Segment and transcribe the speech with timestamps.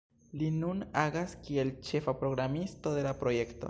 [0.41, 3.59] Li nun agas kiel ĉefa programisto de la projekto.